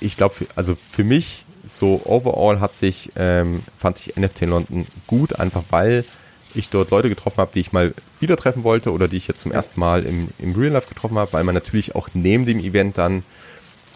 [0.00, 4.86] ich glaube, also für mich so overall hat sich, ähm, fand ich NFT in London
[5.06, 6.04] gut, einfach weil
[6.54, 9.42] ich dort Leute getroffen habe, die ich mal wieder treffen wollte oder die ich jetzt
[9.42, 12.60] zum ersten Mal im, im Real Life getroffen habe, weil man natürlich auch neben dem
[12.60, 13.24] Event dann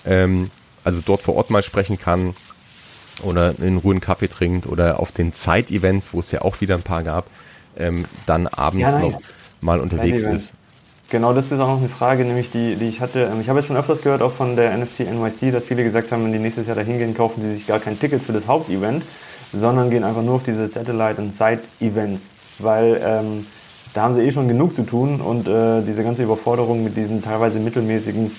[0.05, 0.51] ähm,
[0.85, 2.35] also dort vor Ort mal sprechen kann
[3.23, 6.75] oder in Ruhe einen Kaffee trinkt oder auf den Zeit-Events, wo es ja auch wieder
[6.75, 7.27] ein paar gab,
[7.77, 9.21] ähm, dann abends ja, noch
[9.61, 10.55] mal unterwegs ist.
[11.11, 13.29] Genau, das ist auch noch eine Frage, nämlich die, die ich hatte.
[13.33, 16.13] Ähm, ich habe jetzt schon öfters gehört, auch von der NFT NYC, dass viele gesagt
[16.13, 18.47] haben, wenn die nächstes Jahr dahin gehen, kaufen sie sich gar kein Ticket für das
[18.47, 19.05] Hauptevent,
[19.53, 22.23] sondern gehen einfach nur auf diese Satellite- und Side-Events,
[22.61, 23.47] weil ähm,
[23.93, 27.23] da haben sie eh schon genug zu tun und äh, diese ganze Überforderung mit diesen
[27.23, 28.31] teilweise mittelmäßigen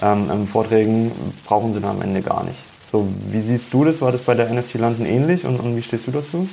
[0.00, 1.12] ähm, Vorträgen
[1.46, 2.58] brauchen sie da am Ende gar nicht.
[2.90, 4.00] So, wie siehst du das?
[4.00, 6.48] War das bei der NFT London ähnlich und, und wie stehst du dazu?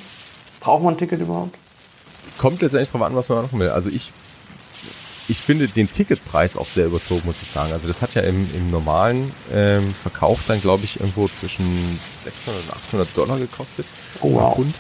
[0.60, 1.56] Braucht man ein Ticket überhaupt?
[2.38, 3.70] Kommt letztendlich drauf an, was man machen will.
[3.70, 4.12] Also ich,
[5.28, 7.72] ich finde den Ticketpreis auch sehr überzogen, muss ich sagen.
[7.72, 12.62] Also das hat ja im, im normalen ähm, Verkauf dann, glaube ich, irgendwo zwischen 600
[12.62, 13.88] und 800 Dollar gekostet.
[14.22, 14.56] Oh, wow.
[14.56, 14.76] Pfund.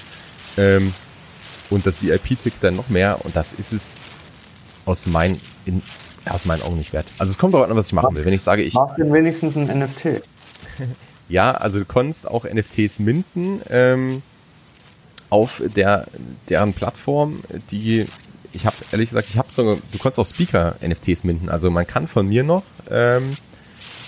[0.57, 0.93] Ähm,
[1.69, 3.23] und das VIP-Ticket dann noch mehr.
[3.23, 3.97] Und das ist es
[4.85, 5.81] aus meinen, in,
[6.29, 7.05] aus meinen Augen nicht wert.
[7.17, 8.25] Also es kommt darauf an, was ich machen will.
[8.25, 8.73] Wenn ich sage, ich.
[8.73, 10.21] Machst du wenigstens ein NFT?
[11.29, 14.21] ja, also du konntest auch NFTs minden ähm,
[15.29, 16.07] auf der
[16.49, 18.07] deren Plattform, die
[18.53, 21.49] ich habe ehrlich gesagt, ich habe so, du konntest auch Speaker-NFTs minden.
[21.49, 23.37] Also man kann von mir noch ähm,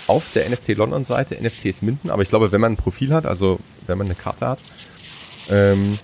[0.06, 3.58] auf der NFT London-Seite NFTs minden, aber ich glaube, wenn man ein Profil hat, also
[3.86, 4.58] wenn man eine Karte hat,
[5.48, 5.98] ähm,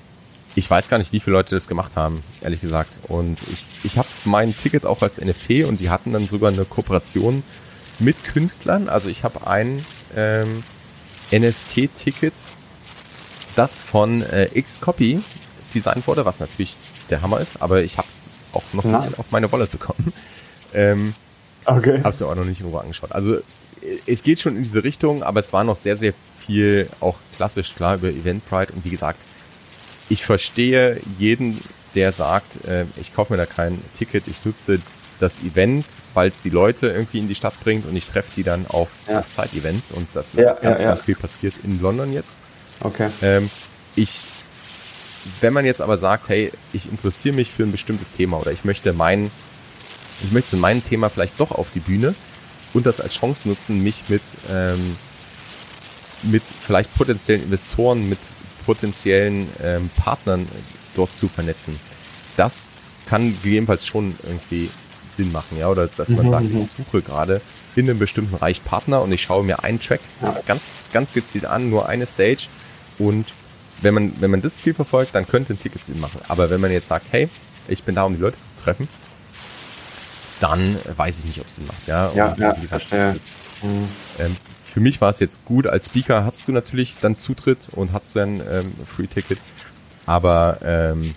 [0.56, 2.98] ich weiß gar nicht, wie viele Leute das gemacht haben, ehrlich gesagt.
[3.08, 6.64] Und ich, ich habe mein Ticket auch als NFT und die hatten dann sogar eine
[6.64, 7.42] Kooperation
[7.98, 8.88] mit Künstlern.
[8.88, 9.84] Also ich habe ein
[10.16, 10.64] ähm,
[11.30, 12.32] NFT-Ticket,
[13.54, 15.22] das von äh, Xcopy
[15.74, 16.78] designt wurde, was natürlich
[17.10, 19.02] der Hammer ist, aber ich habe es auch noch Nein.
[19.02, 20.12] nicht auf meine Wallet bekommen.
[20.74, 21.14] Ähm,
[21.64, 22.00] okay.
[22.04, 23.12] Hab's mir auch noch nicht in Ruhe angeschaut.
[23.12, 23.38] Also
[24.06, 26.12] es geht schon in diese Richtung, aber es war noch sehr, sehr
[26.44, 29.20] viel auch klassisch klar über Eventbrite und wie gesagt,
[30.08, 31.60] ich verstehe jeden,
[31.94, 34.80] der sagt, äh, ich kaufe mir da kein Ticket, ich nutze
[35.18, 38.42] das Event, weil es die Leute irgendwie in die Stadt bringt und ich treffe die
[38.42, 39.20] dann auf, ja.
[39.20, 42.32] auf Side-Events und das ist ja, ganz, ja, ganz viel passiert in London jetzt.
[42.80, 43.08] Okay.
[43.22, 43.50] Ähm,
[43.94, 44.22] ich,
[45.40, 48.64] wenn man jetzt aber sagt, hey, ich interessiere mich für ein bestimmtes Thema oder ich
[48.64, 49.30] möchte mein,
[50.22, 52.14] ich möchte zu meinem Thema vielleicht doch auf die Bühne
[52.74, 54.96] und das als Chance nutzen, mich mit, ähm,
[56.22, 58.18] mit vielleicht potenziellen Investoren, mit
[58.66, 60.46] potenziellen ähm, Partnern
[60.94, 61.78] dort zu vernetzen.
[62.36, 62.64] Das
[63.06, 64.68] kann gegebenenfalls schon irgendwie
[65.14, 67.40] Sinn machen, ja, oder dass man mhm, sagt, ich suche gerade
[67.74, 70.36] in einem bestimmten Bereich Partner und ich schaue mir einen Track ja.
[70.46, 72.48] ganz, ganz gezielt an, nur eine Stage
[72.98, 73.26] und
[73.82, 76.20] wenn man, wenn man das Ziel verfolgt, dann könnte ein Ticket Sinn machen.
[76.28, 77.28] Aber wenn man jetzt sagt, hey,
[77.68, 78.88] ich bin da, um die Leute zu treffen,
[80.40, 82.12] dann weiß ich nicht, ob es Sinn macht, ja.
[82.14, 83.26] Ja, und, ja, wie gesagt, das,
[83.62, 83.88] mhm.
[84.18, 84.36] ähm,
[84.76, 85.66] für mich war es jetzt gut.
[85.66, 89.38] Als Speaker hast du natürlich dann Zutritt und hast du ein ähm, Free-Ticket.
[90.04, 91.14] Aber ähm,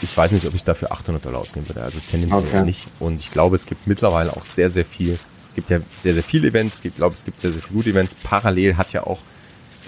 [0.00, 1.82] ich weiß nicht, ob ich dafür 800 Dollar ausgeben würde.
[1.82, 2.64] Also tendenziell okay.
[2.64, 2.86] nicht.
[2.98, 5.18] Und ich glaube, es gibt mittlerweile auch sehr, sehr viel.
[5.46, 6.80] Es gibt ja sehr, sehr viele Events.
[6.82, 8.14] Ich glaube, es gibt sehr, sehr viele gute Events.
[8.14, 9.18] Parallel hat ja auch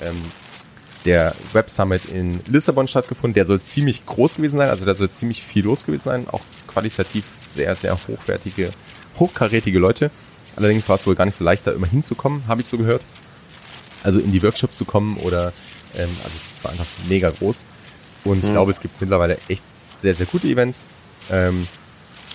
[0.03, 0.23] ähm,
[1.07, 3.33] der Web Summit in Lissabon stattgefunden.
[3.33, 4.69] Der soll ziemlich groß gewesen sein.
[4.69, 6.27] Also da soll ziemlich viel los gewesen sein.
[6.31, 8.69] Auch qualitativ sehr, sehr hochwertige,
[9.19, 10.11] hochkarätige Leute.
[10.59, 13.03] Allerdings war es wohl gar nicht so leicht, da immer hinzukommen, habe ich so gehört.
[14.03, 15.53] Also in die Workshops zu kommen oder,
[15.97, 17.65] ähm, also es war einfach mega groß.
[18.25, 18.53] Und ich mhm.
[18.53, 19.63] glaube, es gibt mittlerweile echt
[19.97, 20.83] sehr, sehr gute Events.
[21.31, 21.69] Ähm,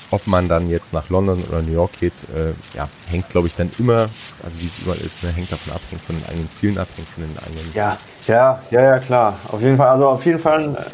[0.10, 3.56] ob man dann jetzt nach London oder New York geht, äh, ja, hängt, glaube ich,
[3.56, 4.10] dann immer,
[4.44, 6.88] also wie es überall ist, ne, hängt davon ab, hängt von den eigenen Zielen ab,
[6.96, 7.74] hängt von den eigenen.
[7.74, 9.40] Ja, ja, ja, ja, klar.
[9.52, 10.92] Auf jeden Fall, also auf jeden Fall äh,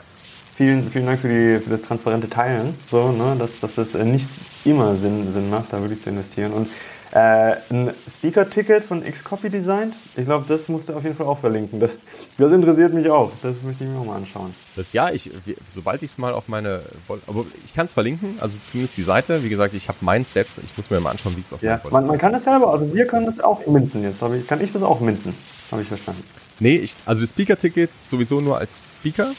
[0.55, 4.29] vielen, vielen Dank für, die, für das transparente Teilen, so, ne, dass, dass es nicht
[4.65, 6.53] immer Sinn, Sinn macht, da wirklich zu investieren.
[6.53, 6.69] Und
[7.11, 9.95] äh, ein Speaker-Ticket von Xcopy designt.
[10.15, 11.79] Ich glaube, das musst du auf jeden Fall auch verlinken.
[11.79, 11.97] Das,
[12.37, 13.31] das interessiert mich auch.
[13.41, 14.53] Das möchte ich mir auch mal anschauen.
[14.75, 15.31] Das ja, ich,
[15.67, 16.81] sobald ich es mal auf meine,
[17.27, 19.43] aber ich kann es verlinken, also zumindest die Seite.
[19.43, 20.59] Wie gesagt, ich habe meins selbst.
[20.59, 22.93] Ich muss mir mal anschauen, wie es auf ja, man, man kann das selber, also
[22.93, 24.03] wir können das auch minden.
[24.03, 25.35] Jetzt ich, kann ich das auch minden.
[25.71, 26.23] Habe ich verstanden.
[26.59, 29.31] Nee, ich, also das Speaker-Ticket sowieso nur als Speaker.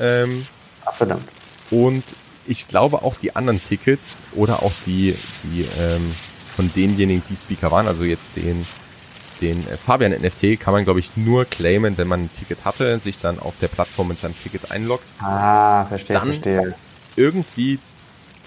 [0.00, 0.46] Ähm,
[0.84, 1.24] Ach, verdammt.
[1.70, 2.04] Und
[2.46, 6.14] ich glaube auch die anderen Tickets oder auch die, die ähm,
[6.58, 8.66] von denjenigen, die Speaker waren, also jetzt den,
[9.40, 12.98] den äh, Fabian NFT, kann man, glaube ich, nur claimen, wenn man ein Ticket hatte,
[12.98, 15.04] sich dann auf der Plattform mit seinem Ticket einloggt.
[15.20, 16.74] Ah, verstehe, dann verstehe.
[17.14, 17.78] irgendwie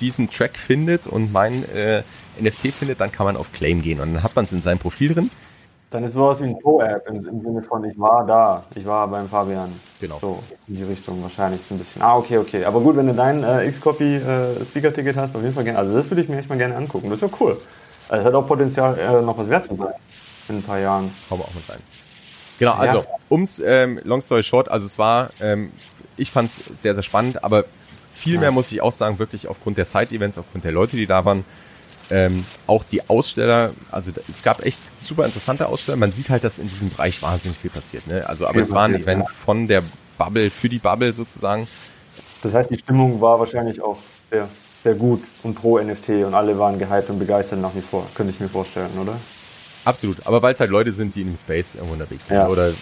[0.02, 2.04] diesen Track findet und mein äh,
[2.38, 4.80] NFT findet, dann kann man auf Claim gehen und dann hat man es in seinem
[4.80, 5.30] Profil drin.
[5.91, 9.08] Dann ist sowas wie ein Pro-App im, im, Sinne von, ich war da, ich war
[9.08, 9.71] beim Fabian.
[10.02, 10.17] Genau.
[10.19, 12.02] So, in die Richtung wahrscheinlich ein bisschen.
[12.02, 12.65] Ah, okay, okay.
[12.65, 15.80] Aber gut, wenn du dein äh, Xcopy äh, Speaker-Ticket hast, auf jeden Fall gerne.
[15.80, 17.10] Also das würde ich mir echt mal gerne angucken.
[17.10, 17.58] Das ist ja cool.
[18.12, 19.93] Also es hat auch Potenzial, äh, noch was wert zu sein
[20.50, 21.13] in ein paar Jahren.
[21.30, 21.80] Kommen wir auch mit rein.
[22.60, 23.06] Genau, also ja.
[23.30, 25.71] ums ähm, Long Story Short, also es war, ähm,
[26.17, 27.63] ich fand es sehr, sehr spannend, aber
[28.13, 31.24] viel mehr muss ich auch sagen, wirklich aufgrund der Side-Events, aufgrund der Leute, die da
[31.24, 31.45] waren,
[32.12, 35.95] ähm, auch die Aussteller, also es gab echt super interessante Aussteller.
[35.95, 38.06] Man sieht halt, dass in diesem Bereich wahnsinnig viel passiert.
[38.08, 38.28] Ne?
[38.28, 39.30] Also, aber viel es war ein Event ja.
[39.34, 39.84] von der
[40.17, 41.67] Bubble für die Bubble sozusagen.
[42.43, 43.97] Das heißt, die Stimmung war wahrscheinlich auch
[44.30, 44.50] sehr
[44.84, 48.34] sehr gut und pro NFT und alle waren gehypt und begeistert nach wie vor, könnte
[48.34, 49.15] ich mir vorstellen, oder?
[49.86, 52.38] Absolut, aber weil es halt Leute sind, die in dem Space irgendwo unterwegs sind.
[52.38, 52.48] Ja.
[52.48, 52.74] Oder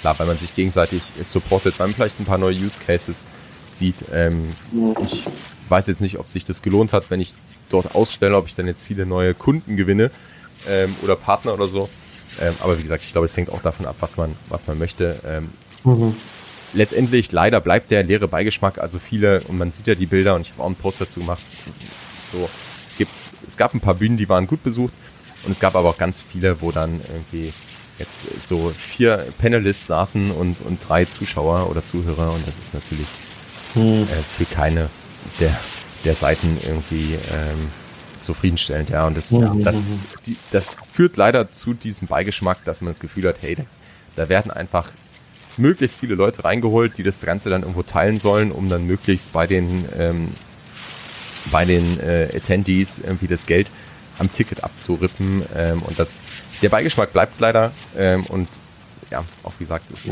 [0.00, 3.24] klar, weil man sich gegenseitig supportet, weil man vielleicht ein paar neue Use Cases
[3.68, 3.96] sieht.
[4.12, 4.94] Ähm, mhm.
[5.02, 5.24] Ich
[5.68, 7.34] weiß jetzt nicht, ob sich das gelohnt hat, wenn ich
[7.68, 10.10] dort ausstelle, ob ich dann jetzt viele neue Kunden gewinne
[10.68, 11.88] ähm, oder Partner oder so.
[12.40, 14.78] Ähm, aber wie gesagt, ich glaube, es hängt auch davon ab, was man, was man
[14.78, 15.18] möchte.
[15.26, 15.50] Ähm,
[15.84, 16.16] mhm
[16.72, 18.78] letztendlich leider bleibt der leere Beigeschmack.
[18.78, 21.20] Also viele, und man sieht ja die Bilder und ich habe auch einen Post dazu
[21.20, 21.42] gemacht.
[22.32, 22.48] So,
[22.88, 23.12] es gibt,
[23.46, 24.92] es gab ein paar Bühnen, die waren gut besucht
[25.44, 27.52] und es gab aber auch ganz viele, wo dann irgendwie
[27.98, 33.08] jetzt so vier Panelists saßen und, und drei Zuschauer oder Zuhörer und das ist natürlich
[33.72, 34.02] hm.
[34.02, 34.90] äh, für keine
[35.40, 35.56] der,
[36.04, 37.68] der Seiten irgendwie ähm,
[38.20, 39.06] zufriedenstellend, ja.
[39.06, 39.54] Und das, ja.
[39.62, 39.76] das,
[40.26, 43.56] die, das führt leider zu diesem Beigeschmack, dass man das Gefühl hat, hey,
[44.16, 44.90] da werden einfach
[45.58, 49.46] möglichst viele Leute reingeholt, die das Ganze dann irgendwo teilen sollen, um dann möglichst bei
[49.46, 50.28] den ähm,
[51.50, 53.68] bei den äh, Attendees irgendwie das Geld
[54.18, 55.42] am Ticket abzurippen.
[55.56, 56.20] Ähm, und das
[56.62, 57.72] der Beigeschmack bleibt leider.
[57.96, 58.48] Ähm, und
[59.10, 60.10] ja, auch wie gesagt, es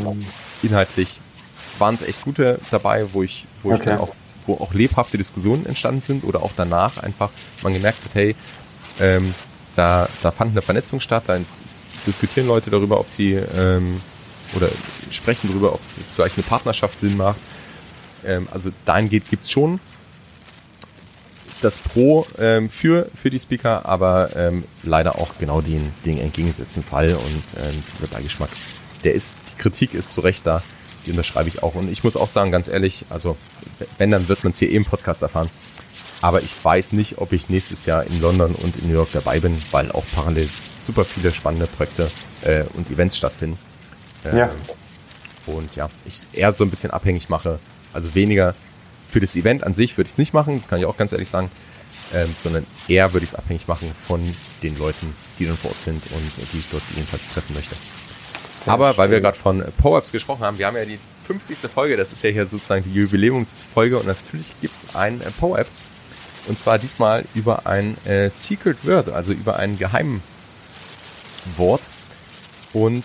[0.63, 1.21] inhaltlich
[1.79, 3.79] waren es echt gute dabei, wo ich wo okay.
[3.79, 4.15] ich dann auch,
[4.47, 7.31] wo auch lebhafte Diskussionen entstanden sind oder auch danach einfach
[7.63, 8.37] man gemerkt hat, hey,
[9.01, 9.35] ähm,
[9.75, 11.39] da, da fand eine Vernetzung statt, da
[12.07, 14.01] diskutieren Leute darüber, ob sie ähm,
[14.55, 14.69] oder
[15.11, 17.39] sprechen darüber, ob es vielleicht eine Partnerschaft Sinn macht.
[18.25, 19.81] Ähm, also dahingehend gibt's schon
[21.65, 26.83] das Pro ähm, für, für die Speaker, aber ähm, leider auch genau den, den entgegengesetzten
[26.83, 28.51] Fall und ähm, dieser Beigeschmack,
[29.03, 30.63] der ist, die Kritik ist zu Recht da,
[31.07, 31.75] die unterschreibe ich auch.
[31.75, 33.37] Und ich muss auch sagen, ganz ehrlich, also
[33.99, 35.49] wenn, dann wird man es hier eh im Podcast erfahren.
[36.21, 39.41] Aber ich weiß nicht, ob ich nächstes Jahr in London und in New York dabei
[39.41, 42.11] bin, weil auch parallel super viele spannende Projekte
[42.43, 43.59] äh, und Events stattfinden.
[44.25, 44.51] Ähm, ja.
[45.47, 47.59] Und ja, ich eher so ein bisschen abhängig mache.
[47.93, 48.55] Also weniger
[49.09, 51.13] für das Event an sich würde ich es nicht machen, das kann ich auch ganz
[51.13, 51.51] ehrlich sagen,
[52.13, 55.81] ähm, sondern eher würde ich es abhängig machen von den Leuten, die dann vor Ort
[55.81, 57.77] sind und die ich dort jedenfalls treffen möchte.
[58.67, 61.59] Aber weil wir gerade von Power-Ups gesprochen haben, wir haben ja die 50.
[61.73, 65.69] Folge, das ist ja hier sozusagen die Jubiläumsfolge und natürlich gibt es ein äh, Power-App
[66.47, 70.21] und zwar diesmal über ein äh, Secret Word, also über ein Geheimwort
[72.73, 73.05] und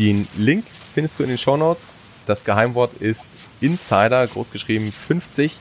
[0.00, 1.94] den Link findest du in den Show Notes.
[2.26, 3.26] Das Geheimwort ist
[3.60, 5.58] Insider, großgeschrieben 50.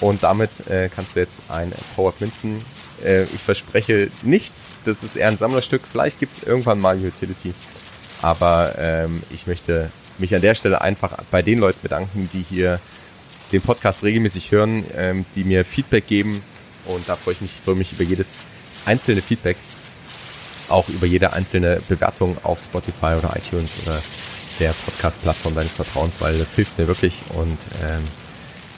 [0.00, 2.64] Und damit äh, kannst du jetzt ein Power-Up minden.
[3.04, 4.68] Äh, ich verspreche nichts.
[4.84, 5.82] Das ist eher ein Sammlerstück.
[5.90, 7.52] Vielleicht gibt es irgendwann mal Utility.
[8.22, 12.80] Aber ähm, ich möchte mich an der Stelle einfach bei den Leuten bedanken, die hier
[13.52, 16.42] den Podcast regelmäßig hören, ähm, die mir Feedback geben.
[16.86, 18.32] Und da freue ich mich, freue mich über jedes
[18.86, 19.56] einzelne Feedback.
[20.68, 24.02] Auch über jede einzelne Bewertung auf Spotify oder iTunes oder
[24.60, 28.02] der Podcast-Plattform deines Vertrauens, weil das hilft mir wirklich und ähm,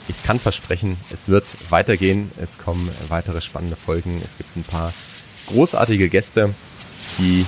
[0.07, 2.31] ich kann versprechen, es wird weitergehen.
[2.41, 4.21] Es kommen weitere spannende Folgen.
[4.25, 4.93] Es gibt ein paar
[5.47, 6.53] großartige Gäste,
[7.17, 7.45] die,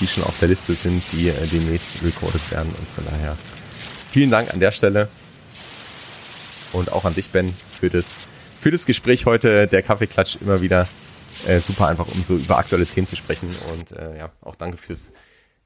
[0.00, 2.72] die schon auf der Liste sind, die äh, demnächst recorded werden.
[2.76, 3.36] Und von daher
[4.10, 5.08] vielen Dank an der Stelle
[6.72, 8.06] und auch an dich, Ben, für das,
[8.60, 9.66] für das Gespräch heute.
[9.66, 10.88] Der Kaffeeklatsch immer wieder
[11.46, 13.54] äh, super einfach, um so über aktuelle Themen zu sprechen.
[13.72, 15.12] Und äh, ja, auch danke fürs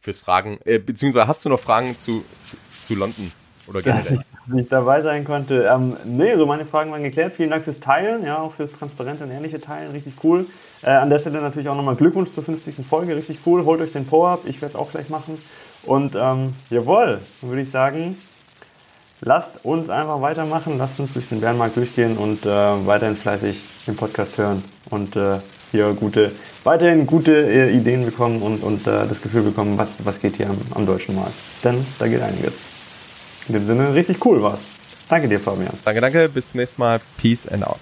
[0.04, 0.58] fürs Fragen.
[0.64, 3.32] Äh, beziehungsweise hast du noch Fragen zu, zu, zu London?
[3.66, 4.02] Oder generell?
[4.02, 5.64] Dass ich nicht dabei sein konnte.
[5.64, 7.32] Ähm, nee, so meine Fragen waren geklärt.
[7.34, 9.90] Vielen Dank fürs Teilen, ja, auch fürs transparente und ehrliche Teilen.
[9.92, 10.46] Richtig cool.
[10.82, 12.86] Äh, an der Stelle natürlich auch nochmal Glückwunsch zur 50.
[12.86, 13.16] Folge.
[13.16, 13.64] Richtig cool.
[13.64, 14.42] Holt euch den Power-Up.
[14.44, 15.38] Ich werde es auch gleich machen.
[15.84, 18.18] Und ähm, jawohl, dann würde ich sagen,
[19.22, 20.76] lasst uns einfach weitermachen.
[20.76, 25.38] Lasst uns durch den Bärenmarkt durchgehen und äh, weiterhin fleißig den Podcast hören und äh,
[25.74, 26.30] hier gute
[26.62, 30.48] weiterhin gute äh, Ideen bekommen und, und äh, das Gefühl bekommen, was, was geht hier
[30.48, 31.34] am, am deutschen Markt.
[31.62, 32.54] Denn da geht einiges.
[33.48, 34.62] In dem Sinne, richtig cool war's.
[35.08, 35.74] Danke dir, Fabian.
[35.84, 36.28] Danke, danke.
[36.28, 37.00] Bis zum nächsten Mal.
[37.18, 37.80] Peace and out.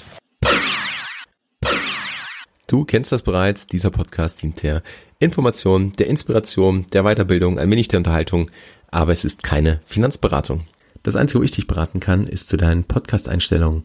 [2.66, 3.66] Du kennst das bereits.
[3.66, 4.82] Dieser Podcast dient der
[5.18, 8.50] Information, der Inspiration, der Weiterbildung, ein wenig der Unterhaltung.
[8.90, 10.66] Aber es ist keine Finanzberatung.
[11.04, 13.84] Das Einzige, wo ich dich beraten kann, ist zu deinen Podcast-Einstellungen,